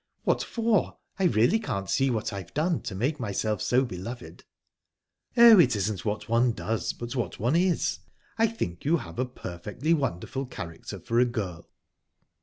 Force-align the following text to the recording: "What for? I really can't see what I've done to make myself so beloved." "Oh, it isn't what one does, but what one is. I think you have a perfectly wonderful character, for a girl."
"What 0.23 0.41
for? 0.41 0.97
I 1.19 1.25
really 1.25 1.59
can't 1.59 1.87
see 1.87 2.09
what 2.09 2.33
I've 2.33 2.55
done 2.55 2.81
to 2.85 2.95
make 2.95 3.19
myself 3.19 3.61
so 3.61 3.85
beloved." 3.85 4.43
"Oh, 5.37 5.59
it 5.59 5.75
isn't 5.75 6.03
what 6.03 6.27
one 6.27 6.53
does, 6.53 6.91
but 6.91 7.15
what 7.15 7.37
one 7.37 7.55
is. 7.55 7.99
I 8.35 8.47
think 8.47 8.83
you 8.83 8.97
have 8.97 9.19
a 9.19 9.25
perfectly 9.25 9.93
wonderful 9.93 10.47
character, 10.47 10.99
for 10.99 11.19
a 11.19 11.25
girl." 11.25 11.69